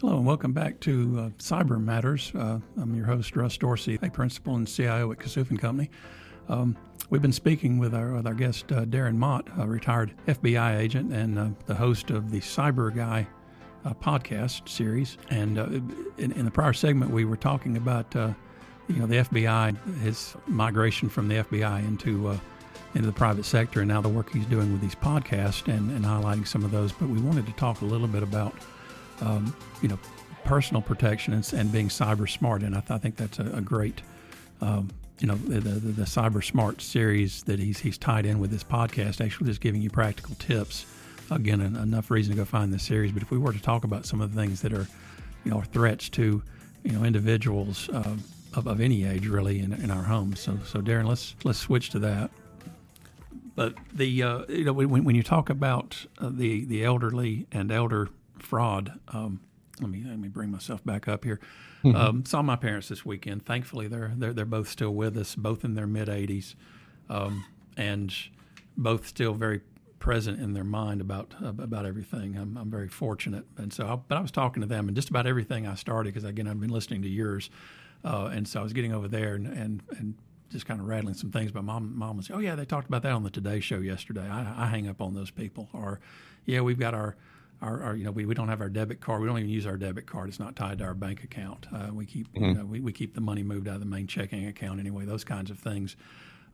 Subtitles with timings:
[0.00, 2.30] Hello and welcome back to uh, Cyber Matters.
[2.32, 5.90] Uh, I'm your host, Russ Dorsey, a principal and CIO at Kassouf and Company.
[6.48, 6.76] Um,
[7.10, 11.12] we've been speaking with our, with our guest, uh, Darren Mott, a retired FBI agent
[11.12, 13.26] and uh, the host of the CyBUr Guy
[13.84, 15.18] uh, podcast series.
[15.30, 15.66] And uh,
[16.16, 21.08] in, in, the prior segment, we were talking about you know the FBI, his migration
[21.08, 22.38] from the FBI into
[22.94, 26.04] into the private sector, and now the work he's doing with these podcasts and, and
[26.04, 26.92] highlighting some of those.
[26.92, 28.54] But we wanted to talk a little bit about
[29.20, 29.98] um, you know,
[30.44, 32.62] personal protection and, and, being cyber smart.
[32.62, 34.00] And I, th- I think that's a, a great,
[34.60, 38.50] um, you know, the, the, the, cyber smart series that he's he's tied in with
[38.50, 39.24] this podcast.
[39.24, 40.86] Actually, just giving you practical tips.
[41.30, 43.12] Again, enough reason to go find this series.
[43.12, 44.86] But if we were to talk about some of the things that are,
[45.44, 46.42] you know, threats to,
[46.84, 48.16] you know, individuals uh,
[48.54, 50.40] of, of any age really in, in our homes.
[50.40, 52.30] So so Darren, let's let's switch to that.
[53.54, 57.70] But the uh, you know when, when you talk about uh, the the elderly and
[57.70, 58.08] elder
[58.42, 58.98] fraud.
[59.08, 59.40] Um,
[59.80, 61.40] let me let me bring myself back up here.
[61.84, 61.96] Mm-hmm.
[61.96, 63.44] Um, saw my parents this weekend.
[63.44, 66.54] Thankfully, they're they're they're both still with us, both in their mid 80s,
[67.08, 67.44] um,
[67.76, 68.12] and
[68.76, 69.60] both still very
[69.98, 72.36] present in their mind about about everything.
[72.36, 75.10] I'm, I'm very fortunate, and so I, but I was talking to them and just
[75.10, 77.50] about everything I started because again I've been listening to yours,
[78.04, 80.14] uh, and so I was getting over there and and, and
[80.50, 81.52] just kind of rattling some things.
[81.52, 84.28] But mom mom was oh yeah they talked about that on the Today Show yesterday.
[84.28, 86.00] I, I hang up on those people, or
[86.44, 87.16] yeah we've got our
[87.60, 89.20] our, our, you know we, we don't have our debit card.
[89.20, 90.28] We don't even use our debit card.
[90.28, 91.66] It's not tied to our bank account.
[91.74, 92.44] Uh, we keep mm-hmm.
[92.44, 95.04] you know, we, we keep the money moved out of the main checking account anyway.
[95.04, 95.96] Those kinds of things.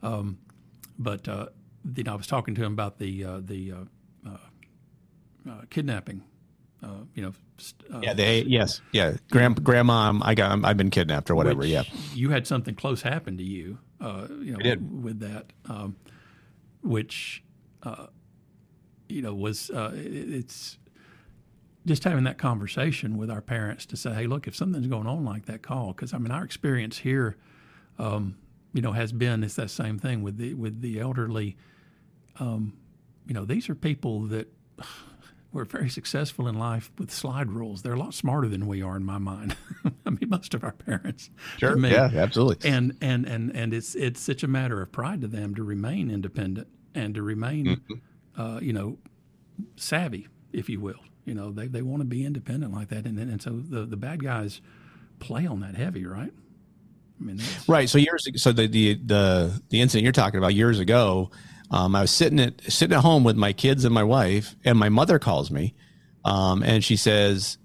[0.03, 0.39] Um,
[0.99, 1.47] but uh,
[1.97, 6.23] you know, I was talking to him about the uh, the uh, uh, uh, kidnapping.
[7.15, 7.33] you know,
[8.03, 11.65] yeah, they yes, yeah, Grand, grandma, I got, I've been kidnapped or whatever.
[11.65, 13.79] Yeah, you had something close happen to you.
[14.01, 15.03] you know, I did.
[15.03, 15.97] with that, um,
[16.83, 17.43] which
[19.09, 20.79] you know was it's
[21.87, 25.25] just having that conversation with our parents to say, hey, look, if something's going on
[25.25, 25.89] like that, call.
[25.89, 27.37] Because I mean, our experience here,
[27.99, 28.37] um,
[28.73, 31.57] you know, has been it's that same thing with the with the elderly.
[32.41, 32.75] Um,
[33.27, 34.53] you know, these are people that
[35.53, 37.83] were very successful in life with slide rules.
[37.83, 39.57] They're a lot smarter than we are, in my mind.
[40.07, 41.31] I mean, most of our parents.
[41.59, 41.79] Sure.
[41.79, 42.11] Yeah.
[42.15, 42.71] Absolutely.
[42.71, 46.11] And and and and it's it's such a matter of pride to them to remain
[46.11, 48.41] independent and to remain, mm-hmm.
[48.41, 48.99] uh, you know,
[49.77, 51.01] savvy, if you will.
[51.25, 53.97] You know, they, they want to be independent like that, and and so the the
[53.97, 54.61] bad guys
[55.19, 56.33] play on that heavy, right?
[57.21, 57.89] I mean, right.
[57.89, 61.31] So years so the the the the incident you're talking about years ago,
[61.71, 64.79] um, I was sitting at sitting at home with my kids and my wife, and
[64.79, 65.75] my mother calls me,
[66.25, 67.59] um, and she says,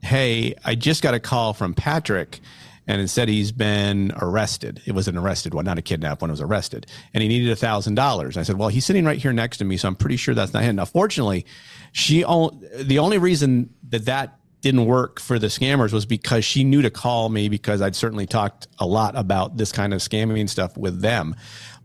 [0.00, 2.40] "Hey, I just got a call from Patrick."
[2.86, 4.82] And instead he's been arrested.
[4.86, 6.30] It was an arrested one, not a kidnapped one.
[6.30, 8.36] It was arrested, and he needed a thousand dollars.
[8.36, 10.52] I said, "Well, he's sitting right here next to me, so I'm pretty sure that's
[10.52, 11.46] not him." Now, fortunately,
[11.92, 16.82] she the only reason that that didn't work for the scammers was because she knew
[16.82, 20.76] to call me because I'd certainly talked a lot about this kind of scamming stuff
[20.76, 21.34] with them.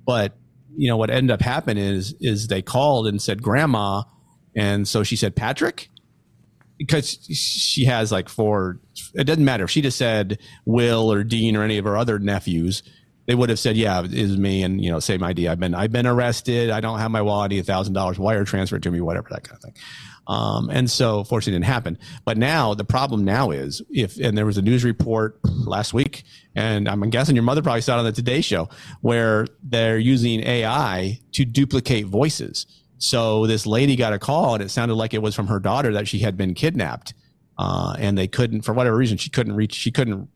[0.06, 0.38] But
[0.78, 4.04] you know what ended up happening is is they called and said, "Grandma,"
[4.56, 5.90] and so she said, "Patrick."
[6.78, 8.80] Because she has like four
[9.14, 9.64] it doesn't matter.
[9.66, 12.84] If she just said will or dean or any of her other nephews
[13.28, 15.76] they would have said yeah it is me and you know same idea i've been
[15.76, 16.70] i've been arrested.
[16.70, 17.52] I don't have my wallet.
[17.52, 18.18] I need a thousand dollars.
[18.18, 19.74] Wire transfer to me whatever that kind of thing.
[20.28, 21.98] Um, and so fortunately it didn't happen.
[22.26, 26.24] But now the problem now is if and there was a news report last week
[26.58, 28.68] and i'm guessing your mother probably saw it on the today show
[29.02, 32.66] where they're using ai to duplicate voices
[32.98, 35.94] so this lady got a call, and it sounded like it was from her daughter
[35.94, 37.14] that she had been kidnapped,
[37.58, 40.30] uh, and they couldn't, for whatever reason, she couldn't reach, she couldn't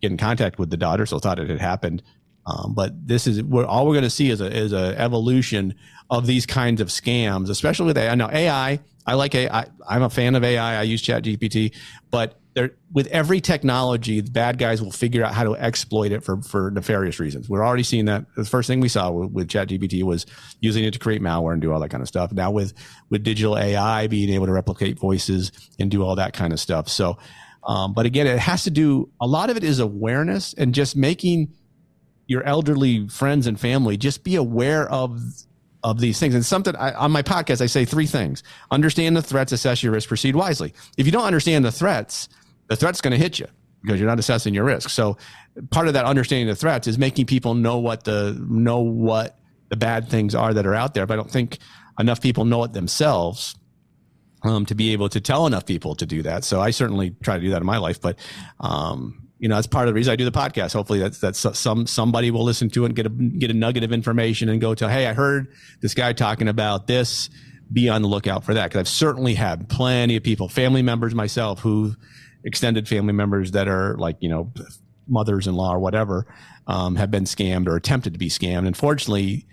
[0.00, 2.02] get in contact with the daughter, so thought it had happened.
[2.46, 5.74] Um, but this is we're, all we're going to see is a is a evolution
[6.10, 8.14] of these kinds of scams, especially with AI.
[8.14, 9.66] Now AI, I like AI.
[9.88, 10.80] I'm a fan of AI.
[10.80, 11.74] I use ChatGPT,
[12.10, 16.22] but there, with every technology, the bad guys will figure out how to exploit it
[16.22, 17.48] for, for nefarious reasons.
[17.48, 18.24] We're already seeing that.
[18.36, 20.24] The first thing we saw with, with ChatGPT was
[20.60, 22.32] using it to create malware and do all that kind of stuff.
[22.32, 22.72] Now with,
[23.10, 26.88] with digital AI being able to replicate voices and do all that kind of stuff.
[26.88, 27.18] So,
[27.64, 30.96] um, but again, it has to do, a lot of it is awareness and just
[30.96, 31.52] making
[32.26, 35.20] your elderly friends and family just be aware of
[35.82, 36.34] of these things.
[36.34, 39.92] And something I, on my podcast, I say three things: understand the threats, assess your
[39.92, 40.72] risk, proceed wisely.
[40.96, 42.30] If you don't understand the threats,
[42.68, 43.46] the threat's going to hit you
[43.82, 44.88] because you're not assessing your risk.
[44.90, 45.16] So
[45.70, 49.38] part of that understanding the threats is making people know what the know what
[49.68, 51.06] the bad things are that are out there.
[51.06, 51.58] But I don't think
[51.98, 53.56] enough people know it themselves
[54.42, 56.44] um, to be able to tell enough people to do that.
[56.44, 58.00] So I certainly try to do that in my life.
[58.00, 58.18] But
[58.60, 60.72] um, you know, that's part of the reason I do the podcast.
[60.72, 63.84] Hopefully, that's that's some somebody will listen to it and get a get a nugget
[63.84, 67.28] of information and go to, hey, I heard this guy talking about this.
[67.72, 71.14] Be on the lookout for that because I've certainly had plenty of people, family members
[71.14, 71.94] myself, who
[72.44, 74.52] extended family members that are like you know
[75.08, 76.26] mothers-in-law or whatever
[76.66, 78.66] um, have been scammed or attempted to be scammed.
[78.66, 79.46] Unfortunately,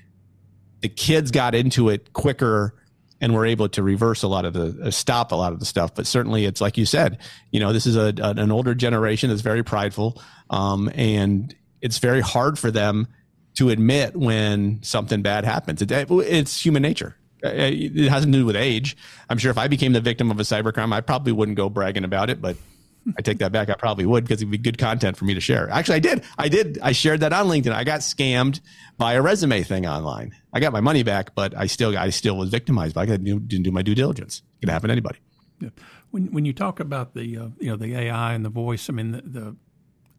[0.81, 2.75] the kids got into it quicker
[3.19, 5.65] and were able to reverse a lot of the uh, stop a lot of the
[5.65, 5.93] stuff.
[5.93, 7.19] But certainly, it's like you said,
[7.51, 12.21] you know, this is a, an older generation that's very prideful, um, and it's very
[12.21, 13.07] hard for them
[13.55, 15.81] to admit when something bad happens.
[15.81, 17.15] It, it's human nature.
[17.43, 18.95] Uh, it has to do with age.
[19.29, 22.03] I'm sure if I became the victim of a cybercrime, I probably wouldn't go bragging
[22.03, 22.55] about it, but
[23.17, 23.69] I take that back.
[23.69, 25.69] I probably would because it'd be good content for me to share.
[25.69, 26.23] Actually, I did.
[26.37, 26.79] I did.
[26.81, 27.73] I shared that on LinkedIn.
[27.73, 28.61] I got scammed
[28.97, 30.35] by a resume thing online.
[30.53, 32.95] I got my money back, but I still, I still was victimized.
[32.95, 34.43] But I didn't do my due diligence.
[34.57, 35.19] It can happen to anybody.
[35.59, 35.69] Yeah.
[36.11, 38.93] When when you talk about the uh, you know the AI and the voice, I
[38.93, 39.55] mean the, the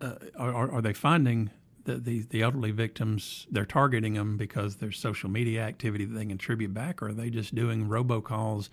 [0.01, 1.51] uh, are are they finding
[1.85, 6.23] the, the the elderly victims they're targeting them because there's social media activity that they
[6.23, 8.69] can contribute back, or are they just doing robocalls,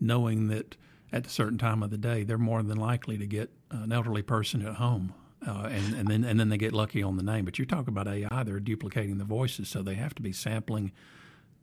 [0.00, 0.76] knowing that
[1.12, 4.22] at a certain time of the day, they're more than likely to get an elderly
[4.22, 5.14] person at home.
[5.46, 7.46] Uh, and, and then and then they get lucky on the name.
[7.46, 10.92] But you're talking about AI; they're duplicating the voices, so they have to be sampling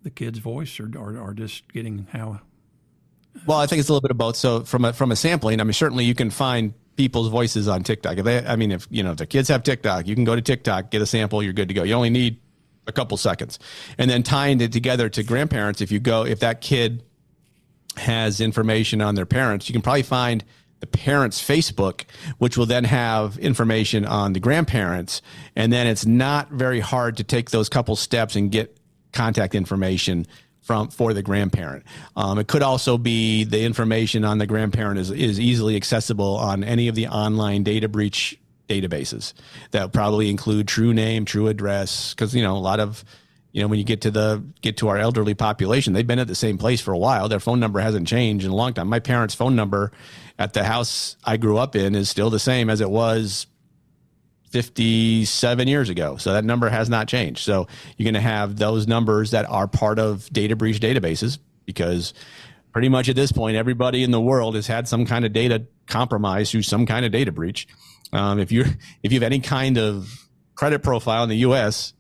[0.02, 2.42] the kid's voice, or or, or just getting how.
[3.46, 4.36] Well, I think it's a little bit of both.
[4.36, 7.84] So from a from a sampling, I mean, certainly you can find people's voices on
[7.84, 8.18] TikTok.
[8.18, 10.36] If they, I mean, if you know if the kids have TikTok, you can go
[10.36, 11.84] to TikTok, get a sample, you're good to go.
[11.84, 12.42] You only need
[12.88, 13.60] a couple seconds,
[14.00, 15.82] and then tying it together to grandparents.
[15.82, 17.04] If you go, if that kid
[18.00, 20.44] has information on their parents, you can probably find
[20.80, 22.04] the parents' Facebook,
[22.38, 25.22] which will then have information on the grandparents.
[25.56, 28.78] And then it's not very hard to take those couple steps and get
[29.12, 30.28] contact information
[30.62, 31.86] from for the grandparent.
[32.16, 36.64] Um, it could also be the information on the grandparent is, is easily accessible on
[36.64, 39.34] any of the online data breach databases
[39.72, 43.04] that probably include true name, true address, because you know a lot of
[43.52, 46.28] you know, when you get to the get to our elderly population, they've been at
[46.28, 47.30] the same place for a while.
[47.30, 48.88] Their phone number hasn't changed in a long time.
[48.88, 49.92] My parents' phone number
[50.38, 53.48] at the house I grew up in is still the same as it was
[54.52, 56.18] 57 years ago.
[56.18, 57.40] So that number has not changed.
[57.40, 57.68] So
[57.98, 62.14] you're going to have those numbers that are part of data breach databases because
[62.72, 65.66] pretty much at this point, everybody in the world has had some kind of data
[65.88, 67.68] compromise through some kind of data breach.
[68.14, 68.66] Um, if you
[69.04, 71.94] if you have any kind of credit profile in the U.S.,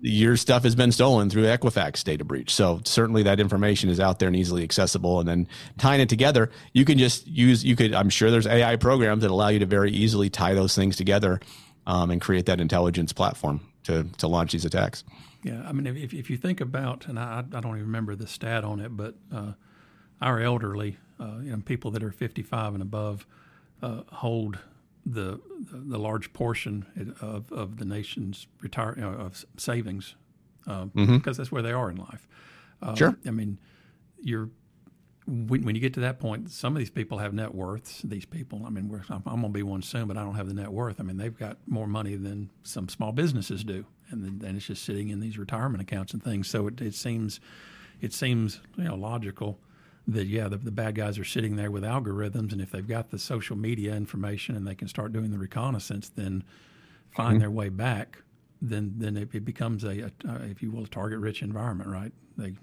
[0.00, 2.54] your stuff has been stolen through Equifax data breach.
[2.54, 5.20] So certainly that information is out there and easily accessible.
[5.20, 5.48] And then
[5.78, 9.30] tying it together, you can just use, you could, I'm sure there's AI programs that
[9.30, 11.40] allow you to very easily tie those things together
[11.86, 15.04] um, and create that intelligence platform to, to launch these attacks.
[15.42, 15.62] Yeah.
[15.66, 18.64] I mean, if, if you think about, and I, I don't even remember the stat
[18.64, 19.52] on it, but uh,
[20.20, 23.26] our elderly, uh, you know, people that are 55 and above
[23.82, 24.58] uh, hold
[25.06, 25.40] the
[25.72, 30.14] the large portion of, of the nation's retire you know, of savings
[30.66, 31.16] uh, mm-hmm.
[31.16, 32.28] because that's where they are in life.
[32.82, 33.16] Uh, sure.
[33.26, 33.58] I mean,
[34.20, 34.50] you're
[35.26, 38.02] when, when, you get to that point, some of these people have net worths.
[38.02, 40.48] These people, I mean, I'm, I'm going to be one soon, but I don't have
[40.48, 40.98] the net worth.
[40.98, 44.84] I mean, they've got more money than some small businesses do, and then it's just
[44.84, 46.48] sitting in these retirement accounts and things.
[46.48, 47.38] So it, it seems
[48.00, 49.60] it seems you know logical
[50.12, 53.10] that yeah the, the bad guys are sitting there with algorithms and if they've got
[53.10, 56.42] the social media information and they can start doing the reconnaissance then
[57.10, 57.40] find mm-hmm.
[57.40, 58.22] their way back
[58.60, 60.10] then then it, it becomes a, a
[60.50, 62.54] if you will a target rich environment right they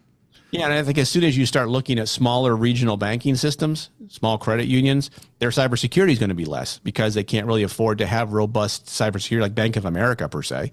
[0.52, 3.90] yeah, and I think as soon as you start looking at smaller regional banking systems,
[4.08, 7.98] small credit unions, their cybersecurity is going to be less because they can't really afford
[7.98, 10.72] to have robust cybersecurity like Bank of America per se.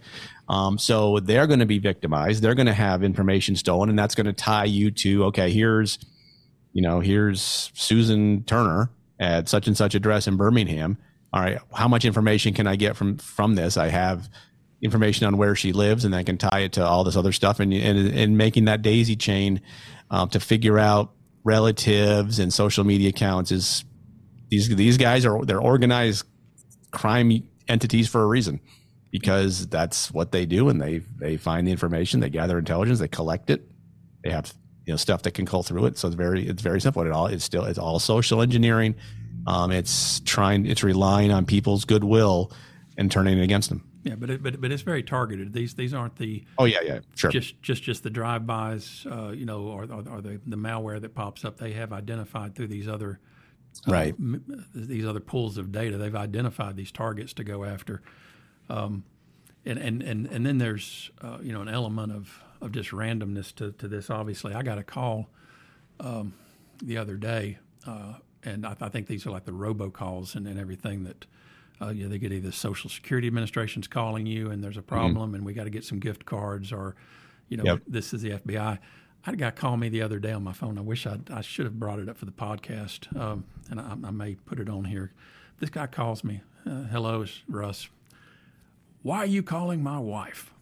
[0.48, 2.42] Um, so they're going to be victimized.
[2.42, 5.98] They're going to have information stolen, and that's going to tie you to okay, here's
[6.74, 10.98] you know, here's Susan Turner at such and such address in Birmingham.
[11.32, 13.76] All right, how much information can I get from from this?
[13.76, 14.28] I have
[14.82, 17.60] information on where she lives, and I can tie it to all this other stuff,
[17.60, 19.62] and and, and making that daisy chain
[20.10, 21.12] um, to figure out
[21.44, 23.84] relatives and social media accounts is
[24.50, 26.26] these these guys are they're organized
[26.90, 28.60] crime entities for a reason
[29.10, 33.08] because that's what they do, and they they find the information, they gather intelligence, they
[33.08, 33.64] collect it,
[34.24, 34.52] they have
[34.86, 35.98] you know stuff that can cull through it.
[35.98, 37.02] So it's very it's very simple.
[37.02, 38.94] It all it's still it's all social engineering.
[39.46, 42.50] Um, it's trying it's relying on people's goodwill
[42.96, 43.88] and turning it against them.
[44.02, 45.52] Yeah, but it, but but it's very targeted.
[45.52, 49.30] These these aren't the oh yeah yeah sure just just just the drive bys uh,
[49.30, 51.56] you know or, or, or, the the malware that pops up.
[51.56, 53.18] They have identified through these other
[53.88, 55.96] uh, right m- these other pools of data.
[55.96, 58.02] They've identified these targets to go after.
[58.68, 59.04] Um,
[59.66, 63.54] and, and, and, and then there's uh, you know an element of of just randomness
[63.56, 64.10] to, to this.
[64.10, 65.28] Obviously, I got a call
[66.00, 66.34] um,
[66.82, 70.58] the other day, uh, and I, I, think these are like the robocalls and, and
[70.58, 71.26] everything that
[71.80, 74.88] uh, you know, they get either Social Security Administration's calling you and there's a mm-hmm.
[74.88, 75.34] problem mm-hmm.
[75.36, 76.94] and we got to get some gift cards or,
[77.48, 77.82] you know, yep.
[77.86, 78.58] this is the FBI.
[78.60, 78.78] I
[79.22, 80.78] had a guy call me the other day on my phone.
[80.78, 83.96] I wish I'd, I should have brought it up for the podcast, um, and I,
[84.04, 85.12] I, may put it on here.
[85.60, 86.42] This guy calls me.
[86.66, 87.88] Uh, Hello, it's Russ.
[89.02, 90.53] Why are you calling my wife?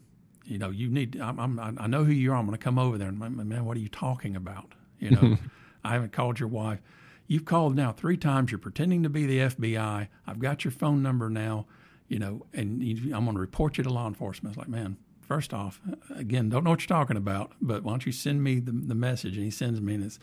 [0.44, 1.20] You know, you need.
[1.20, 2.36] I'm, I'm, i know who you are.
[2.36, 3.08] I'm going to come over there.
[3.08, 4.72] And man, what are you talking about?
[4.98, 5.38] You know,
[5.84, 6.80] I haven't called your wife.
[7.26, 8.50] You've called now three times.
[8.50, 10.08] You're pretending to be the FBI.
[10.26, 11.66] I've got your phone number now.
[12.08, 14.54] You know, and you, I'm going to report you to law enforcement.
[14.54, 15.80] It's like, man, first off,
[16.14, 18.94] again, don't know what you're talking about, but why don't you send me the, the
[18.94, 19.36] message?
[19.36, 20.18] And he sends me, and it's,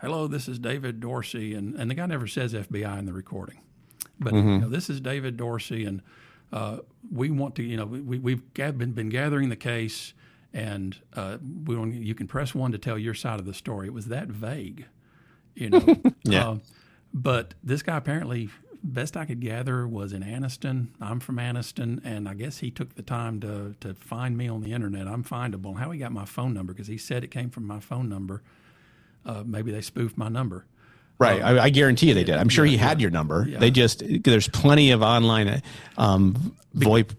[0.00, 1.54] hello, this is David Dorsey.
[1.54, 3.60] And, and the guy never says FBI in the recording.
[4.18, 4.48] But mm-hmm.
[4.48, 6.02] you know, this is David Dorsey, and
[6.52, 6.78] uh,
[7.12, 10.14] we want to, you know, we, we've been, been gathering the case,
[10.52, 13.86] and uh, we want, you can press one to tell your side of the story.
[13.86, 14.86] It was that vague,
[15.54, 15.96] you know.
[16.24, 16.48] yeah.
[16.48, 16.58] Uh,
[17.12, 18.50] but this guy apparently
[18.82, 20.88] best I could gather was in Anniston.
[21.00, 24.62] I'm from Anniston, and I guess he took the time to to find me on
[24.62, 25.06] the internet.
[25.06, 25.76] I'm findable.
[25.76, 28.42] How he got my phone number because he said it came from my phone number.
[29.24, 30.66] Uh, maybe they spoofed my number.
[31.20, 32.36] Right, um, I, I, guarantee you they did.
[32.36, 33.46] I'm sure yeah, he had yeah, your number.
[33.46, 33.58] Yeah.
[33.58, 35.62] They just there's plenty of online
[35.98, 37.10] um, VoIP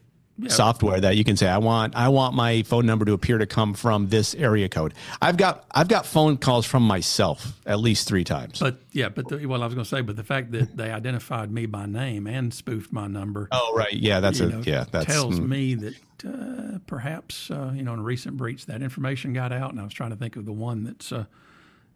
[0.50, 3.46] software that you can say I want I want my phone number to appear to
[3.46, 4.94] come from this area code.
[5.22, 8.60] I've got I've got phone calls from myself at least three times.
[8.60, 10.92] But yeah, but the, well, I was going to say, but the fact that they
[10.92, 13.48] identified me by name and spoofed my number.
[13.52, 15.48] Oh right, yeah, that's a know, yeah, that tells mm.
[15.48, 19.72] me that uh, perhaps uh, you know in a recent breach that information got out,
[19.72, 21.26] and I was trying to think of the one that's uh,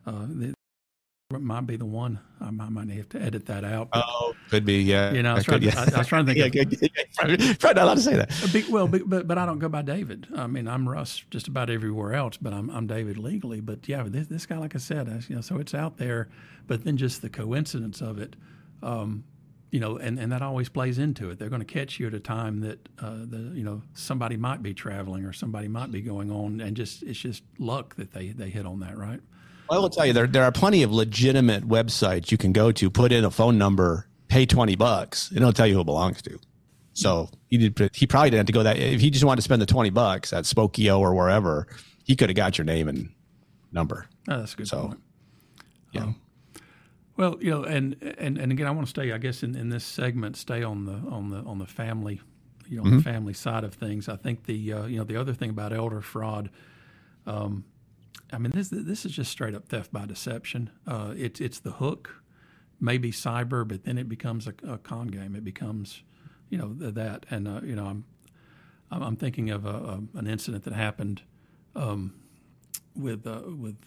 [0.06, 0.56] uh that
[1.32, 2.20] might be the one.
[2.40, 3.90] I might, might have to edit that out.
[3.92, 4.84] But, oh, could be.
[4.84, 5.12] Yeah.
[5.12, 5.86] You know, I was, trying, could, yeah.
[5.92, 6.56] I, I was trying to think.
[6.56, 6.62] yeah,
[7.24, 8.50] of, probably not allowed to say that.
[8.54, 10.28] Big, well, big, but but I don't go by David.
[10.36, 13.60] I mean, I'm Russ just about everywhere else, but I'm I'm David legally.
[13.60, 16.30] But yeah, this, this guy, like I said, I, you know, so it's out there.
[16.68, 18.36] But then just the coincidence of it.
[18.84, 19.24] Um,
[19.72, 21.40] you know, and, and that always plays into it.
[21.40, 24.62] They're going to catch you at a time that uh, the you know somebody might
[24.62, 28.30] be traveling or somebody might be going on, and just it's just luck that they
[28.30, 29.22] they hit on that, right?
[29.70, 32.90] I will tell you there there are plenty of legitimate websites you can go to,
[32.90, 36.22] put in a phone number, pay twenty bucks, and it'll tell you who it belongs
[36.24, 36.40] to.
[36.94, 37.94] So he did.
[37.94, 38.78] He probably didn't have to go that.
[38.78, 41.68] If he just wanted to spend the twenty bucks at Spokeo or wherever,
[42.04, 43.10] he could have got your name and
[43.72, 44.08] number.
[44.30, 45.00] Oh, that's a good so, point.
[45.92, 46.04] Yeah.
[46.04, 46.22] Um,
[47.18, 49.12] well, you know, and and and again, I want to stay.
[49.12, 52.22] I guess in, in this segment, stay on the on the on the family,
[52.68, 52.98] you know, mm-hmm.
[52.98, 54.10] the family side of things.
[54.10, 56.50] I think the uh, you know the other thing about elder fraud.
[57.28, 57.66] Um,
[58.32, 60.70] I mean, this this is just straight up theft by deception.
[60.88, 62.22] Uh, it's it's the hook,
[62.80, 65.36] maybe cyber, but then it becomes a, a con game.
[65.36, 66.04] It becomes,
[66.50, 67.26] you know, that.
[67.30, 68.06] And uh, you know, I'm
[68.92, 71.22] I'm thinking of a, a, an incident that happened
[71.76, 72.16] um,
[72.96, 73.78] with uh, with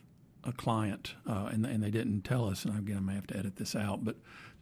[0.44, 2.64] a client, uh, and and they didn't tell us.
[2.64, 4.16] And again, I may have to edit this out, but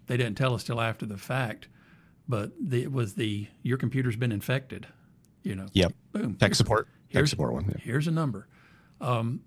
[0.06, 1.68] they didn't tell us till after the fact.
[2.28, 4.86] But the, it was the your computer's been infected.
[5.42, 5.66] You know.
[5.74, 5.92] Yep.
[6.12, 6.34] Boom.
[6.36, 6.88] Tech support.
[7.12, 7.66] Tech support one.
[7.68, 7.76] Yeah.
[7.80, 8.48] Here's a number.
[9.00, 9.42] Um,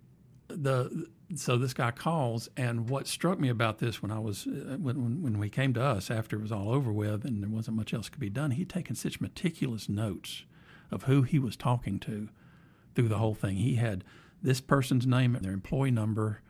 [0.49, 4.77] the so this guy calls, and what struck me about this when I was uh,
[4.77, 7.77] when when we came to us after it was all over with and there wasn't
[7.77, 10.43] much else could be done, he'd taken such meticulous notes
[10.91, 12.29] of who he was talking to
[12.95, 13.57] through the whole thing.
[13.57, 14.03] He had
[14.41, 16.41] this person's name and their employee number,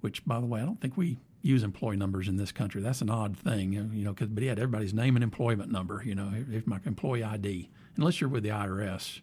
[0.00, 2.80] which by the way, I don't think we use employee numbers in this country.
[2.80, 6.02] That's an odd thing, you know, because but he had everybody's name and employment number,
[6.04, 9.20] you know, if my employee ID, unless you're with the IRS.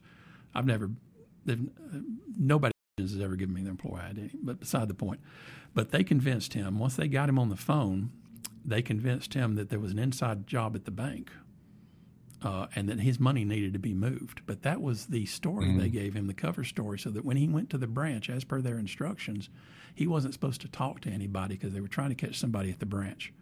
[0.53, 0.89] I've never,
[2.37, 5.19] nobody has ever given me their employee ID, but beside the point.
[5.73, 8.11] But they convinced him, once they got him on the phone,
[8.65, 11.31] they convinced him that there was an inside job at the bank
[12.41, 14.41] uh, and that his money needed to be moved.
[14.45, 15.79] But that was the story mm-hmm.
[15.79, 18.43] they gave him, the cover story, so that when he went to the branch, as
[18.43, 19.49] per their instructions,
[19.93, 22.79] he wasn't supposed to talk to anybody because they were trying to catch somebody at
[22.79, 23.33] the branch.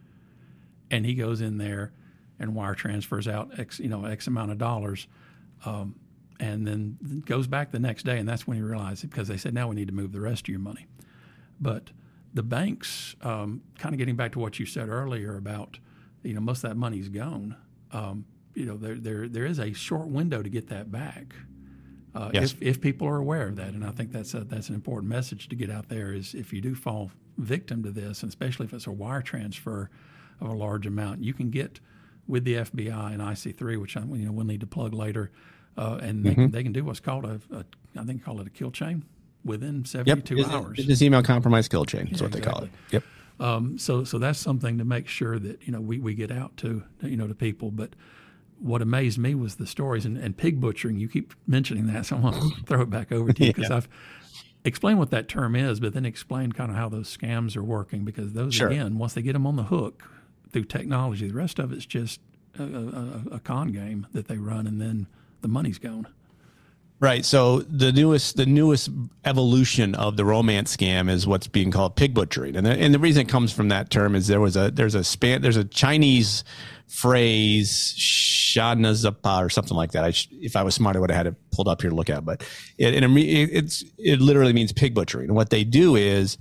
[0.90, 1.92] And he goes in there
[2.40, 5.08] and wire transfers out X, you know, X amount of dollars.
[5.66, 5.96] Um,
[6.40, 9.38] and then goes back the next day, and that's when he realized it because they
[9.38, 10.86] said now we need to move the rest of your money.
[11.60, 11.92] But
[12.34, 15.80] the banks, um, kind of getting back to what you said earlier about,
[16.24, 17.56] you know, most of that money's gone.
[17.92, 21.36] Um, you know, there there there is a short window to get that back.
[22.16, 22.54] Uh, yes.
[22.54, 25.10] if, if people are aware of that, and I think that's a, that's an important
[25.10, 26.14] message to get out there.
[26.14, 29.90] Is if you do fall victim to this, and especially if it's a wire transfer
[30.42, 31.80] of a large amount, you can get
[32.28, 35.32] with the FBI and IC3, which I, you know we'll need to plug later
[35.78, 36.42] uh, and they, mm-hmm.
[36.44, 37.66] can, they can do what's called a, a
[37.98, 39.04] I think call it a kill chain
[39.44, 40.48] within 72 yep.
[40.50, 40.80] hours.
[40.80, 42.08] It's email compromise kill chain.
[42.10, 42.40] That's yeah, what exactly.
[42.40, 42.72] they call it.
[42.92, 43.04] Yep.
[43.40, 46.58] Um, so so that's something to make sure that you know we, we get out
[46.58, 47.72] to you know to people.
[47.72, 47.92] But
[48.60, 50.98] what amazed me was the stories and, and pig butchering.
[50.98, 53.70] You keep mentioning that, so I'm going to throw it back over to you because
[53.70, 53.78] yeah.
[53.78, 53.90] I've
[54.66, 58.04] explained what that term is, but then explain kind of how those scams are working
[58.04, 58.70] because those sure.
[58.70, 60.04] again, once they get them on the hook
[60.52, 62.20] through technology, the rest of it's just
[62.58, 65.08] a, a, a con game that they run, and then
[65.42, 66.08] the money's gone.
[67.00, 67.24] Right.
[67.24, 68.90] So the newest the newest
[69.24, 72.98] evolution of the romance scam is what's being called pig butchering, and the, and the
[72.98, 75.64] reason it comes from that term is there was a there's a span there's a
[75.64, 76.44] Chinese
[76.88, 80.06] phrase shanazapa or something like that.
[80.06, 81.96] I sh- if I was smart, I would have had it pulled up here to
[81.96, 82.44] look at, but
[82.80, 85.28] it, it it's it literally means pig butchering.
[85.28, 86.40] And what they do is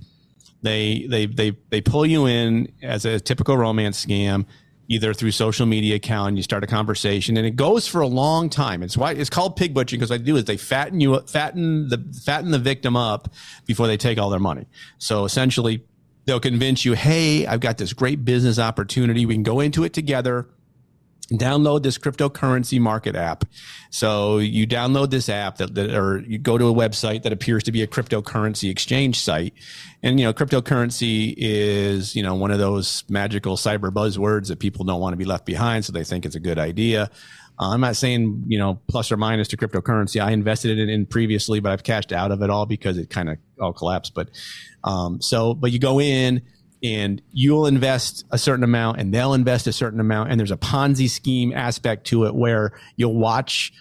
[0.63, 4.45] they they they they pull you in as a typical romance scam
[4.87, 8.07] either through social media account and you start a conversation and it goes for a
[8.07, 8.81] long time.
[8.83, 11.89] It's why it's called pig butchering because what they do is they fatten you fatten
[11.89, 13.33] the fatten the victim up
[13.65, 14.65] before they take all their money.
[14.97, 15.83] So essentially
[16.25, 19.25] they'll convince you hey i've got this great business opportunity.
[19.25, 20.47] We can go into it together
[21.31, 23.45] download this cryptocurrency market app.
[23.89, 27.63] So you download this app that, that, or you go to a website that appears
[27.63, 29.53] to be a cryptocurrency exchange site.
[30.03, 34.85] And, you know, cryptocurrency is, you know, one of those magical cyber buzzwords that people
[34.85, 35.85] don't want to be left behind.
[35.85, 37.09] So they think it's a good idea.
[37.59, 40.23] Uh, I'm not saying, you know, plus or minus to cryptocurrency.
[40.23, 43.09] I invested in it in previously, but I've cashed out of it all because it
[43.09, 44.13] kind of all collapsed.
[44.13, 44.29] But,
[44.83, 46.43] um, so, but you go in,
[46.83, 50.31] and you'll invest a certain amount and they'll invest a certain amount.
[50.31, 53.73] And there's a ponzi scheme aspect to it where you'll watch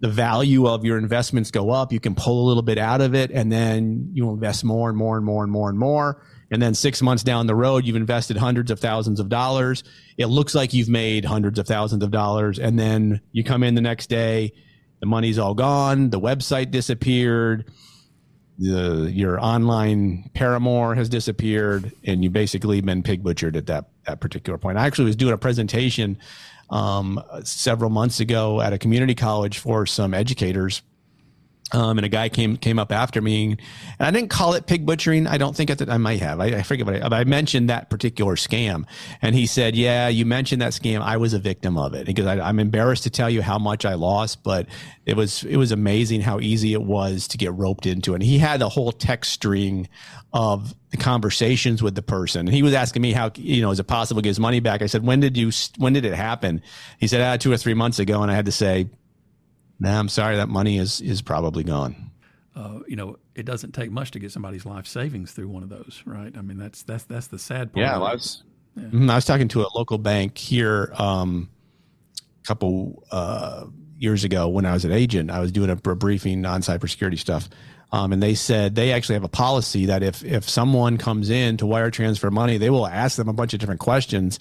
[0.00, 1.92] the value of your investments go up.
[1.92, 4.96] You can pull a little bit out of it and then you invest more and
[4.96, 6.22] more and more and more and more.
[6.50, 9.84] And then six months down the road you've invested hundreds of thousands of dollars.
[10.16, 12.58] It looks like you've made hundreds of thousands of dollars.
[12.58, 14.52] And then you come in the next day
[15.00, 16.10] the money's all gone.
[16.10, 17.70] The website disappeared
[18.60, 24.20] the your online paramour has disappeared and you basically been pig butchered at that that
[24.20, 24.76] particular point.
[24.76, 26.18] I actually was doing a presentation
[26.68, 30.82] um, several months ago at a community college for some educators
[31.72, 33.58] um, and a guy came came up after me, and
[33.98, 35.26] I didn't call it pig butchering.
[35.26, 36.40] I don't think at the I might have.
[36.40, 38.84] I, I forget, but I, but I mentioned that particular scam,
[39.22, 41.00] and he said, "Yeah, you mentioned that scam.
[41.00, 43.84] I was a victim of it because I, I'm embarrassed to tell you how much
[43.84, 44.66] I lost, but
[45.06, 48.22] it was it was amazing how easy it was to get roped into it." And
[48.24, 49.88] he had a whole text string
[50.32, 52.46] of conversations with the person.
[52.46, 54.60] And he was asking me how you know is it possible to get his money
[54.60, 54.82] back?
[54.82, 55.50] I said, "When did you?
[55.78, 56.62] When did it happen?"
[56.98, 58.88] He said, ah, two or three months ago," and I had to say
[59.80, 62.10] nah, I'm sorry, that money is is probably gone.
[62.54, 65.68] Uh, you know, it doesn't take much to get somebody's life savings through one of
[65.68, 66.36] those, right?
[66.36, 67.84] I mean, that's that's that's the sad part.
[67.84, 68.42] Yeah, well, I was
[68.76, 68.84] yeah.
[68.84, 71.48] Mm-hmm, I was talking to a local bank here um,
[72.42, 73.66] a couple uh,
[73.98, 75.30] years ago when I was an agent.
[75.30, 77.48] I was doing a, a briefing on cybersecurity stuff.
[77.92, 81.56] Um, and they said they actually have a policy that if if someone comes in
[81.56, 84.38] to wire transfer money, they will ask them a bunch of different questions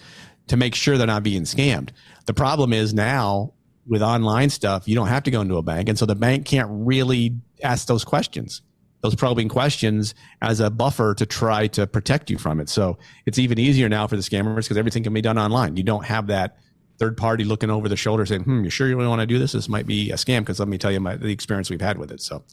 [0.47, 1.89] to make sure they're not being scammed.
[2.25, 3.53] The problem is now
[3.87, 5.89] with online stuff, you don't have to go into a bank.
[5.89, 8.61] And so the bank can't really ask those questions,
[9.01, 12.69] those probing questions as a buffer to try to protect you from it.
[12.69, 15.75] So it's even easier now for the scammers because everything can be done online.
[15.75, 16.57] You don't have that
[16.99, 19.39] third party looking over the shoulder saying, hmm, you sure you really want to do
[19.39, 19.53] this?
[19.53, 21.97] This might be a scam because let me tell you my, the experience we've had
[21.97, 22.21] with it.
[22.21, 22.43] So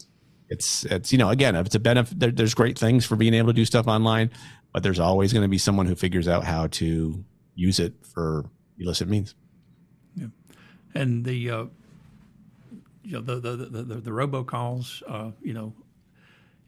[0.49, 3.33] it's, it's, you know, again, if it's a benefit, there, there's great things for being
[3.33, 4.31] able to do stuff online,
[4.73, 7.23] but there's always going to be someone who figures out how to
[7.55, 9.35] use it for illicit means
[10.93, 11.65] and the uh,
[13.03, 15.73] you know the the the, the, the robocalls, uh, you know,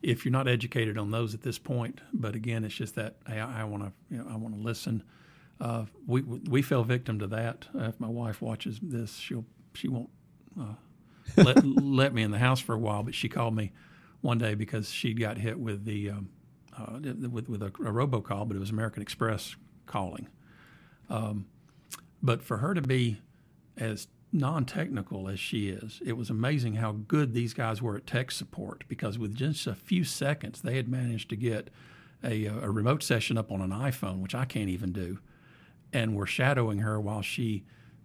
[0.01, 3.39] if you're not educated on those at this point, but again, it's just that hey,
[3.39, 5.03] I want to I want to listen.
[5.59, 7.67] Uh, we we fell victim to that.
[7.75, 10.09] Uh, if my wife watches this, she'll she won't
[10.59, 10.75] uh,
[11.35, 13.03] let let me in the house for a while.
[13.03, 13.71] But she called me
[14.21, 16.29] one day because she got hit with the um,
[16.77, 19.55] uh, with with a, a robocall, but it was American Express
[19.85, 20.27] calling.
[21.09, 21.47] Um,
[22.21, 23.19] but for her to be
[23.79, 28.31] as non-technical as she is, it was amazing how good these guys were at tech
[28.31, 31.69] support because with just a few seconds they had managed to get
[32.23, 35.19] a, a remote session up on an iPhone, which I can't even do,
[35.93, 37.63] and were shadowing her while she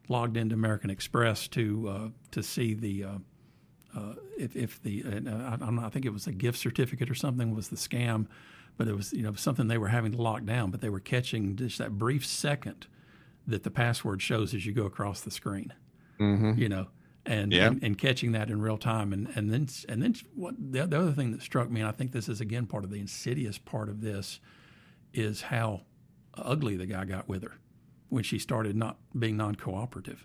[0.09, 3.19] logged into American Express to uh, to see the uh,
[3.97, 7.11] uh, if, if the uh, I, don't know, I, think it was a gift certificate
[7.11, 8.27] or something was the scam,
[8.77, 11.01] but it was you know something they were having to lock down, but they were
[11.01, 12.87] catching just that brief second
[13.47, 15.73] that the password shows as you go across the screen.
[16.21, 16.53] Mm-hmm.
[16.57, 16.87] You know,
[17.27, 17.67] and, yeah.
[17.67, 20.99] and, and catching that in real time, and and then and then what the, the
[20.99, 23.59] other thing that struck me, and I think this is again part of the insidious
[23.59, 24.41] part of this,
[25.13, 25.83] is how
[26.35, 27.53] ugly the guy got with her
[28.11, 30.25] when she started not being non-cooperative.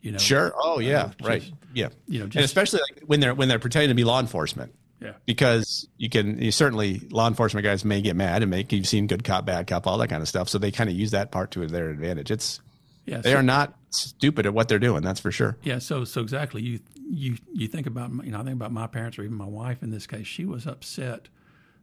[0.00, 0.52] You know, sure.
[0.56, 1.50] Oh yeah, uh, right.
[1.74, 4.20] yeah, you know, just, and especially like when they're when they're pretending to be law
[4.20, 4.74] enforcement.
[5.02, 5.12] Yeah.
[5.26, 9.06] Because you can you certainly law enforcement guys may get mad and make you've seen
[9.06, 10.48] good cop, bad cop, all that kind of stuff.
[10.48, 12.30] So they kind of use that part to their advantage.
[12.30, 12.60] It's
[13.04, 15.02] yeah, they so, are not stupid at what they're doing.
[15.02, 15.56] That's for sure.
[15.62, 15.78] Yeah.
[15.80, 16.62] So so exactly.
[16.62, 19.46] You you you think about you know I think about my parents or even my
[19.46, 20.26] wife in this case.
[20.26, 21.28] She was upset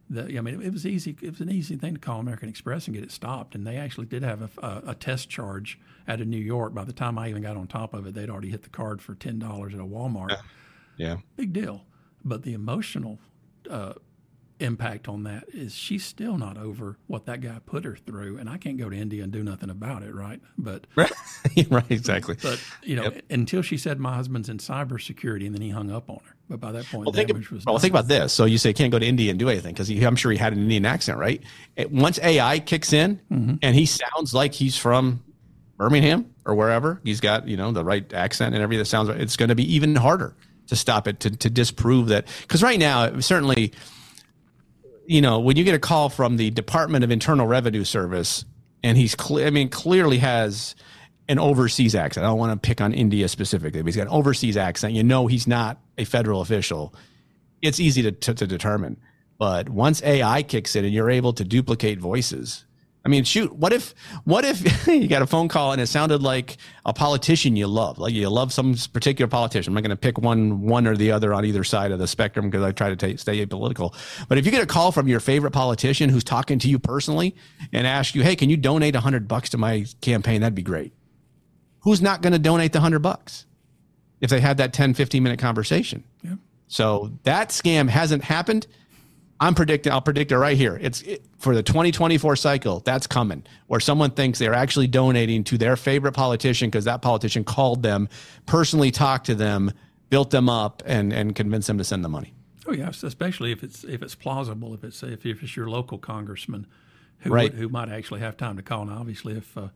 [0.08, 1.16] that I mean it, was easy.
[1.20, 3.54] It was an easy thing to call American Express and get it stopped.
[3.54, 5.78] And they actually did have a, a, a test charge
[6.08, 6.72] out of New York.
[6.72, 9.02] By the time I even got on top of it, they'd already hit the card
[9.02, 10.30] for ten dollars at a Walmart.
[10.30, 10.36] Yeah.
[10.96, 11.16] yeah.
[11.36, 11.84] Big deal.
[12.24, 13.18] But the emotional
[13.68, 13.94] uh,
[14.60, 18.48] impact on that is she's still not over what that guy put her through, and
[18.48, 20.40] I can't go to India and do nothing about it, right?
[20.56, 21.10] But right,
[21.70, 22.36] right exactly.
[22.40, 23.24] But you know, yep.
[23.30, 26.36] until she said my husband's in cybersecurity, and then he hung up on her.
[26.48, 28.32] But by that point, well, think, of, well think about this.
[28.32, 30.52] So you say can't go to India and do anything because I'm sure he had
[30.52, 31.42] an Indian accent, right?
[31.90, 33.54] Once AI kicks in mm-hmm.
[33.62, 35.22] and he sounds like he's from
[35.76, 39.20] Birmingham or wherever, he's got you know the right accent and everything that sounds right.
[39.20, 40.34] It's going to be even harder
[40.70, 43.72] to stop it to to disprove that because right now certainly
[45.10, 48.44] you know, when you get a call from the Department of Internal Revenue Service,
[48.84, 50.76] and he's clear, I mean, clearly has
[51.28, 52.24] an overseas accent.
[52.24, 54.94] I don't want to pick on India specifically, but he's got an overseas accent.
[54.94, 56.94] You know, he's not a federal official.
[57.60, 58.98] It's easy to, to, to determine.
[59.36, 62.64] But once AI kicks in and you're able to duplicate voices,
[63.04, 66.22] I mean, shoot, what if what if you got a phone call and it sounded
[66.22, 69.70] like a politician you love, like you love some particular politician.
[69.70, 72.06] I'm not going to pick one one or the other on either side of the
[72.06, 73.94] spectrum because I try to t- stay apolitical.
[74.28, 77.34] But if you get a call from your favorite politician who's talking to you personally
[77.72, 80.92] and ask you, "Hey, can you donate 100 bucks to my campaign?" That'd be great.
[81.80, 83.46] Who's not going to donate the 100 bucks
[84.20, 86.04] if they had that 10 15 minute conversation?
[86.22, 86.34] Yeah.
[86.68, 88.66] So that scam hasn't happened
[89.40, 90.78] I'm predicting, I'll predict it right here.
[90.80, 92.80] It's it, for the 2024 cycle.
[92.80, 97.42] That's coming where someone thinks they're actually donating to their favorite politician because that politician
[97.42, 98.08] called them,
[98.44, 99.72] personally talked to them,
[100.10, 102.34] built them up, and and convinced them to send the money.
[102.66, 104.74] Oh yes, especially if it's if it's plausible.
[104.74, 106.66] If it's if, if it's your local congressman
[107.20, 107.52] who right.
[107.52, 108.82] who might actually have time to call.
[108.82, 109.68] And obviously, if uh,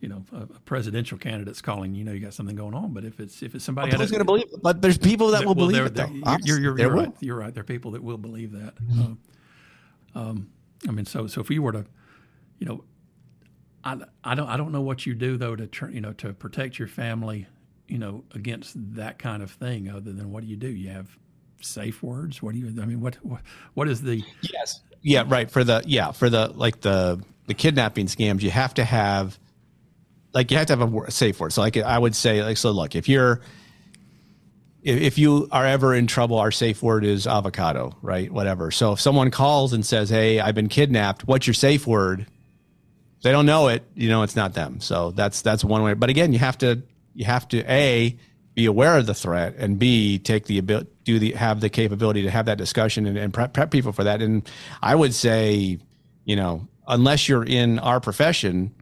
[0.00, 2.92] you know a, a, presidential candidate's calling, you know you got something going on.
[2.92, 5.40] But if it's if it's somebody who's going to believe it, but there's people that
[5.40, 5.94] will well, believe it.
[5.94, 6.10] Though.
[6.42, 7.12] You're, you're, you're right.
[7.20, 7.52] You're right.
[7.52, 8.74] There are people that will believe that.
[8.76, 9.12] Mm-hmm.
[10.14, 10.50] Uh, um,
[10.88, 11.84] I mean, so so if you were to,
[12.58, 12.84] you know,
[13.84, 16.32] I, I don't I don't know what you do though to turn you know to
[16.32, 17.46] protect your family,
[17.86, 19.88] you know, against that kind of thing.
[19.88, 20.68] Other than what do you do?
[20.68, 21.08] You have
[21.60, 22.42] safe words.
[22.42, 22.82] What do you?
[22.82, 23.42] I mean, what what,
[23.74, 24.22] what is the?
[24.42, 24.80] Yes.
[25.02, 25.24] Yeah.
[25.26, 25.50] Right.
[25.50, 29.38] For the yeah for the like the the kidnapping scams, you have to have
[30.32, 31.52] like you have to have a safe word.
[31.52, 33.40] So like I would say like so look if you're
[34.82, 38.30] if if you are ever in trouble, our safe word is avocado, right?
[38.30, 38.70] Whatever.
[38.70, 42.26] So if someone calls and says, "Hey, I've been kidnapped," what's your safe word?
[43.22, 44.80] They don't know it, you know it's not them.
[44.80, 45.94] So that's that's one way.
[45.94, 46.82] But again, you have to
[47.14, 48.16] you have to a
[48.54, 52.22] be aware of the threat and b take the ability do the have the capability
[52.22, 54.22] to have that discussion and, and prep, prep people for that.
[54.22, 54.48] And
[54.82, 55.78] I would say,
[56.24, 58.74] you know, unless you're in our profession,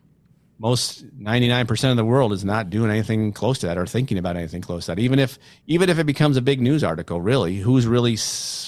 [0.59, 4.37] most 99% of the world is not doing anything close to that or thinking about
[4.37, 5.01] anything close to that.
[5.01, 8.18] Even if even if it becomes a big news article really who's really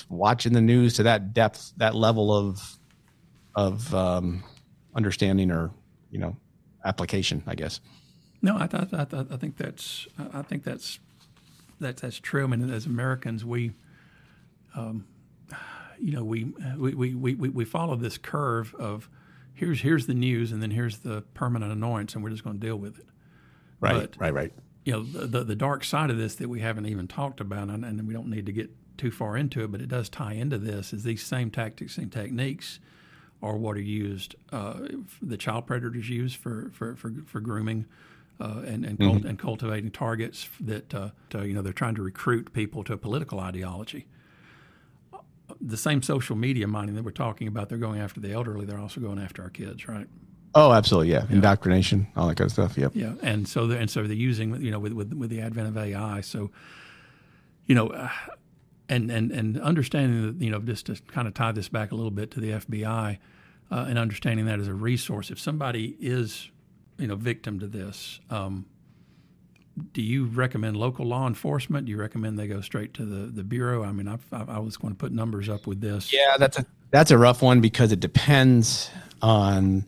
[0.08, 2.78] watching the news to that depth that level of
[3.56, 4.44] of um,
[4.94, 5.70] understanding or
[6.10, 6.36] you know
[6.84, 7.80] application i guess.
[8.40, 11.00] No i I, I think that's i think that's
[11.80, 12.44] that's that's true.
[12.44, 13.72] I mean as americans we
[14.76, 15.06] um,
[16.00, 16.44] you know we,
[16.78, 19.08] we we we we follow this curve of
[19.54, 22.66] here's here's the news, and then here's the permanent annoyance, and we're just going to
[22.66, 23.06] deal with it.
[23.80, 24.52] Right, but, right, right.
[24.84, 27.68] You know, the, the, the dark side of this that we haven't even talked about,
[27.68, 30.32] and, and we don't need to get too far into it, but it does tie
[30.32, 30.92] into this.
[30.92, 32.80] Is these same tactics and techniques
[33.42, 34.80] are what are used uh,
[35.22, 37.86] the child predators use for for for, for grooming.
[38.38, 39.26] Uh, and and, mm-hmm.
[39.26, 42.96] and, cultivating targets that uh, to, you know they're trying to recruit people to a
[42.96, 44.06] political ideology
[45.60, 48.64] the same social media mining that we're talking about, they're going after the elderly.
[48.64, 50.06] They're also going after our kids, right?
[50.54, 51.26] Oh, absolutely, yeah.
[51.28, 51.36] yeah.
[51.36, 52.76] Indoctrination, all that kind of stuff.
[52.76, 52.92] Yep.
[52.94, 55.68] Yeah, and so they're, and so they're using you know with, with with the advent
[55.68, 56.22] of AI.
[56.22, 56.50] So,
[57.66, 58.08] you know, uh,
[58.88, 61.94] and and and understanding that you know just to kind of tie this back a
[61.94, 63.18] little bit to the FBI,
[63.70, 65.30] uh, and understanding that as a resource.
[65.30, 66.50] If somebody is
[66.98, 68.66] you know victim to this, um,
[69.92, 71.86] do you recommend local law enforcement?
[71.86, 73.84] Do you recommend they go straight to the, the bureau?
[73.84, 76.12] I mean, I, I was going to put numbers up with this.
[76.12, 78.90] Yeah, that's a that's a rough one because it depends
[79.22, 79.84] on,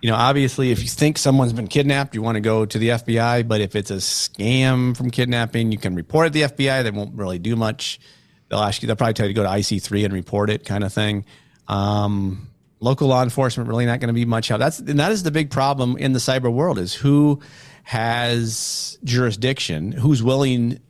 [0.00, 2.90] you know, obviously if you think someone's been kidnapped, you want to go to the
[2.90, 3.46] FBI.
[3.48, 6.84] But if it's a scam from kidnapping, you can report it to the FBI.
[6.84, 8.00] They won't really do much.
[8.48, 8.86] They'll ask you.
[8.86, 11.24] They'll probably tell you to go to IC3 and report it, kind of thing.
[11.68, 12.48] Um,
[12.80, 14.58] local law enforcement really not going to be much help.
[14.58, 17.40] That's and that is the big problem in the cyber world is who
[17.84, 20.80] has jurisdiction, who's willing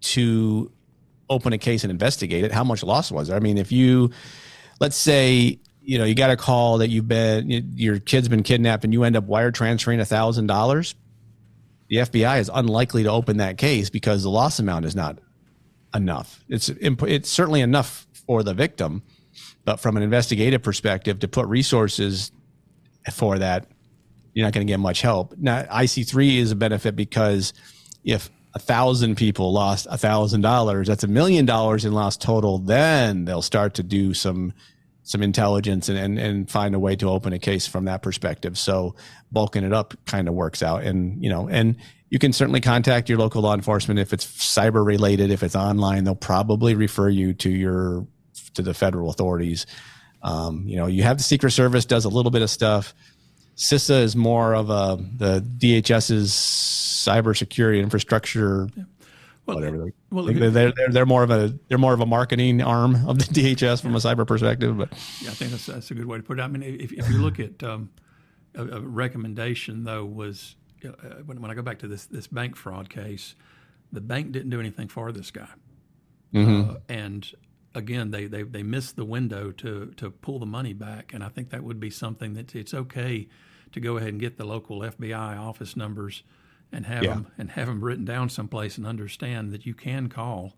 [0.00, 0.70] to
[1.28, 3.36] open a case and investigate it, how much loss was there?
[3.36, 4.10] I mean, if you,
[4.80, 8.84] let's say, you know, you got a call that you've been, your kid's been kidnapped
[8.84, 10.94] and you end up wire transferring a thousand dollars,
[11.88, 15.18] the FBI is unlikely to open that case because the loss amount is not
[15.94, 16.44] enough.
[16.48, 19.02] It's, it's certainly enough for the victim,
[19.64, 22.32] but from an investigative perspective, to put resources
[23.12, 23.66] for that
[24.32, 25.34] you're not going to get much help.
[25.36, 27.52] Now, IC3 is a benefit because
[28.04, 32.58] if a thousand people lost a thousand dollars, that's a million dollars in lost total.
[32.58, 34.52] Then they'll start to do some
[35.02, 38.58] some intelligence and, and and find a way to open a case from that perspective.
[38.58, 38.94] So
[39.32, 40.82] bulking it up kind of works out.
[40.82, 41.76] And you know, and
[42.10, 45.30] you can certainly contact your local law enforcement if it's cyber related.
[45.30, 48.06] If it's online, they'll probably refer you to your
[48.54, 49.66] to the federal authorities.
[50.22, 52.94] Um, you know, you have the Secret Service does a little bit of stuff.
[53.60, 58.68] CISA is more of a the DHS's cybersecurity infrastructure.
[58.74, 58.84] Yeah.
[59.44, 59.92] Well, whatever.
[60.10, 63.24] Well, they're, they're, they're more of a they're more of a marketing arm of the
[63.54, 64.78] DHS from a cyber perspective.
[64.78, 64.88] But
[65.20, 66.42] yeah, I think that's that's a good way to put it.
[66.42, 67.90] I mean, if, if you look at um,
[68.54, 70.88] a, a, recommendation though was uh,
[71.26, 73.34] when, when I go back to this this bank fraud case,
[73.92, 75.48] the bank didn't do anything for this guy,
[76.32, 76.70] mm-hmm.
[76.70, 77.30] uh, and
[77.74, 81.12] again, they, they, they missed the window to, to pull the money back.
[81.14, 83.28] And I think that would be something that it's okay
[83.72, 86.22] to go ahead and get the local FBI office numbers
[86.72, 87.14] and have yeah.
[87.14, 90.54] them and have them written down someplace and understand that you can call.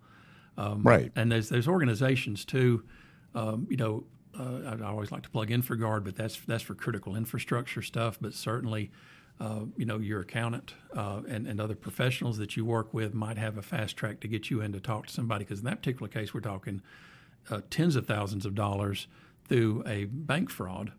[0.57, 1.11] Um, right.
[1.17, 2.85] And there's there's organizations too.
[3.35, 4.05] Um, you know,
[4.39, 8.19] uh, I always like to plug InfraGard, but that's that's for critical infrastructure stuff.
[8.21, 8.91] But certainly,
[9.41, 13.39] uh, you know, your accountant uh, and, and other professionals that you work with might
[13.39, 15.45] have a fast track to get you in to talk to somebody.
[15.45, 16.81] Because in that particular case, we're talking
[17.51, 19.09] uh, tens of thousands of dollars
[19.49, 20.93] through a bank fraud.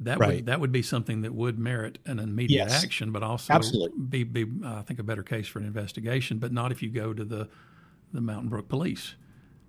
[0.00, 0.36] That right.
[0.36, 2.84] would that would be something that would merit an immediate yes.
[2.84, 3.98] action, but also Absolutely.
[3.98, 6.38] be be uh, I think a better case for an investigation.
[6.38, 7.48] But not if you go to the
[8.12, 9.14] the Mountain Brook Police.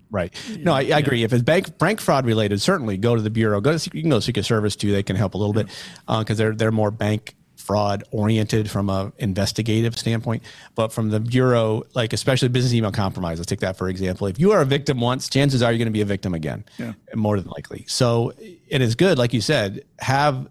[0.10, 0.34] Right.
[0.60, 1.24] No, I, I agree.
[1.24, 3.62] If it's bank bank fraud related, certainly go to the bureau.
[3.62, 4.92] Go to you can go to Secret Service too.
[4.92, 5.64] They can help a little yeah.
[5.64, 10.44] bit because uh, they're they're more bank fraud oriented from a investigative standpoint
[10.76, 14.28] but from the bureau like especially business email compromise let's take that for example.
[14.28, 16.66] If you are a victim once chances are you're going to be a victim again.
[16.78, 16.94] Yeah.
[17.16, 17.86] more than likely.
[17.88, 18.34] So
[18.68, 20.48] it is good like you said have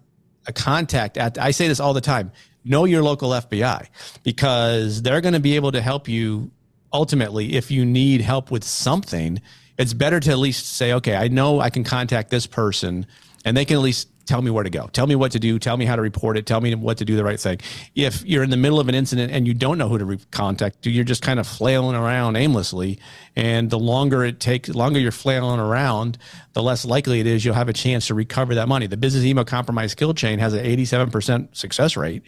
[0.47, 2.31] a contact at i say this all the time
[2.63, 3.85] know your local fbi
[4.23, 6.49] because they're going to be able to help you
[6.93, 9.41] ultimately if you need help with something.
[9.77, 13.05] It's better to at least say okay i know i can contact this person
[13.45, 14.87] and they can at least tell me where to go.
[14.93, 15.59] Tell me what to do.
[15.59, 16.45] Tell me how to report it.
[16.45, 17.59] Tell me what to do the right thing.
[17.95, 20.85] If you're in the middle of an incident and you don't know who to contact,
[20.85, 22.99] you're just kind of flailing around aimlessly.
[23.35, 26.17] And the longer it takes, longer you're flailing around,
[26.53, 28.87] the less likely it is you'll have a chance to recover that money.
[28.87, 32.23] The business email compromise kill chain has an 87% success rate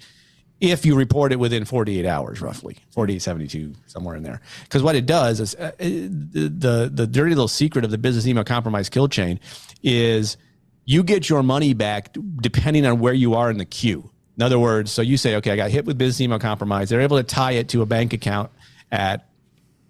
[0.62, 4.40] if you report it within 48 hours, roughly 48, 72, somewhere in there.
[4.64, 6.08] Because what it does is uh, the,
[6.48, 9.40] the, the dirty little secret of the business email compromise kill chain
[9.84, 10.38] is–
[10.86, 14.10] you get your money back depending on where you are in the queue.
[14.38, 16.90] In other words, so you say, okay, I got hit with business email compromise.
[16.90, 18.52] They're able to tie it to a bank account
[18.92, 19.30] at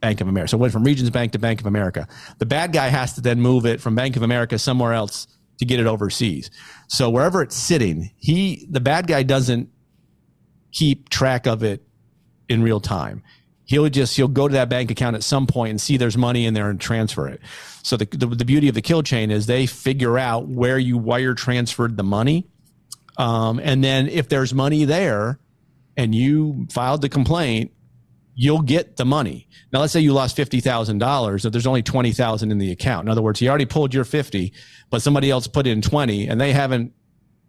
[0.02, 0.50] Bank of America.
[0.50, 2.08] So it went from Regions Bank to Bank of America.
[2.38, 5.28] The bad guy has to then move it from Bank of America somewhere else
[5.60, 6.52] to get it overseas.
[6.90, 9.70] So wherever it's sitting, he the bad guy doesn't
[10.74, 11.84] keep track of it
[12.50, 13.24] in real time
[13.66, 16.46] he'll just he'll go to that bank account at some point and see there's money
[16.46, 17.42] in there and transfer it.
[17.84, 20.98] So the, the, the beauty of the kill chain is they figure out where you
[20.98, 22.48] wire transferred the money.
[23.18, 25.40] Um, and then if there's money there
[25.96, 27.72] and you filed the complaint
[28.36, 29.48] you'll get the money.
[29.72, 33.06] Now let's say you lost $50000 if there's only 20000 in the account.
[33.06, 34.54] In other words he already pulled your 50
[34.90, 36.94] but somebody else put in 20 and they haven't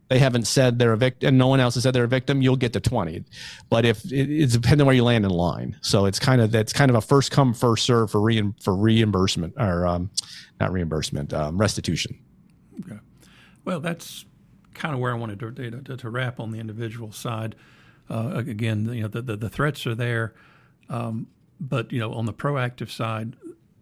[0.09, 2.43] they haven't said they're a victim and no one else has said they're a victim,
[2.43, 3.25] you'll get to 20.
[3.71, 5.77] But if it, it's depending where you land in line.
[5.81, 8.75] So it's kind of, that's kind of a first come, first serve for re, for
[8.75, 10.11] reimbursement or, um,
[10.61, 12.19] not reimbursement, um, restitution.
[12.81, 12.99] Okay.
[13.65, 14.25] Well, that's
[14.75, 17.55] kind of where I wanted to, to, to wrap on the individual side.
[18.11, 20.35] Uh, again, you know, the, the, the threats are there.
[20.91, 23.37] Um, but, you know, on the proactive side,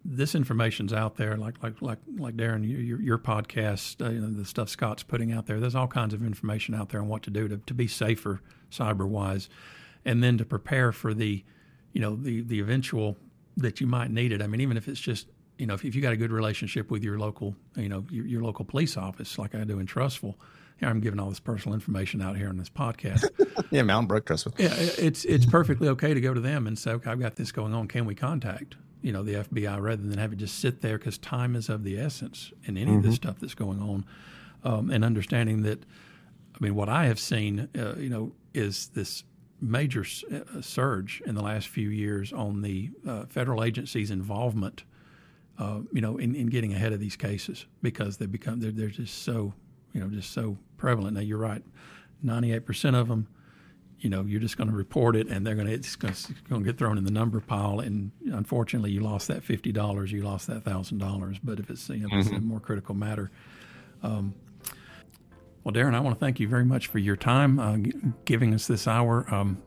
[0.05, 4.29] this information's out there, like like like like Darren, your your podcast, uh, you know,
[4.29, 5.59] the stuff Scott's putting out there.
[5.59, 8.41] There's all kinds of information out there on what to do to, to be safer
[8.71, 9.49] cyber wise,
[10.03, 11.43] and then to prepare for the,
[11.93, 13.17] you know, the the eventual
[13.57, 14.41] that you might need it.
[14.41, 16.91] I mean, even if it's just you know, if, if you got a good relationship
[16.91, 20.35] with your local, you know, your, your local police office, like I do in Trussville,
[20.77, 23.29] here I'm giving all this personal information out here on this podcast.
[23.71, 24.59] yeah, Mountain Brook Trussville.
[24.59, 27.51] Yeah, it's it's perfectly okay to go to them and say, okay, I've got this
[27.51, 27.87] going on.
[27.87, 28.75] Can we contact?
[29.03, 31.83] You know the FBI rather than have it just sit there because time is of
[31.83, 32.97] the essence in any mm-hmm.
[32.97, 33.27] of this mm-hmm.
[33.27, 34.05] stuff that's going on,
[34.63, 35.83] um, and understanding that.
[36.55, 39.23] I mean, what I have seen, uh, you know, is this
[39.59, 44.83] major uh, surge in the last few years on the uh, federal agencies' involvement,
[45.57, 48.87] uh, you know, in, in getting ahead of these cases because they become they're, they're
[48.87, 49.51] just so,
[49.93, 51.15] you know, just so prevalent.
[51.15, 51.63] Now you're right,
[52.21, 53.27] ninety eight percent of them
[54.03, 56.59] you know you're just going to report it and they're going to it's going to
[56.59, 60.47] get thrown in the number pile and unfortunately you lost that fifty dollars you lost
[60.47, 62.19] that thousand dollars but if it's you know mm-hmm.
[62.19, 62.47] it's a mm-hmm.
[62.47, 63.31] more critical matter
[64.03, 64.35] um,
[65.63, 67.93] well Darren I want to thank you very much for your time uh, g-
[68.25, 69.63] giving us this hour um,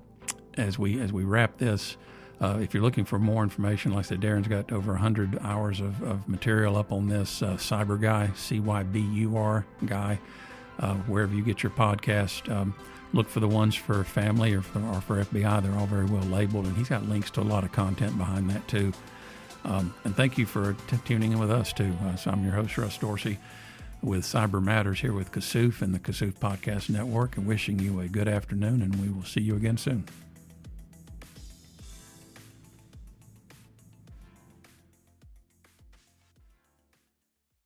[0.57, 1.97] as we as we wrap this
[2.39, 5.81] uh, if you're looking for more information, like I said, Darren's got over 100 hours
[5.81, 10.21] of, of material up on this uh, CyBUr Guy, C Y B U R Guy,
[10.79, 12.55] uh, wherever you get your podcast.
[12.55, 12.75] Um,
[13.17, 15.63] look for the ones for family or for, or for FBI.
[15.63, 18.51] They're all very well labeled, and he's got links to a lot of content behind
[18.51, 18.93] that, too.
[19.65, 21.93] Um, and thank you for t- tuning in with us, too.
[22.05, 23.39] Uh, so I'm your host, Russ Dorsey,
[24.03, 28.09] with Cyber Matters here with Kassouf and the Kassouf Podcast Network, and wishing you a
[28.09, 30.05] good afternoon, and we will see you again soon.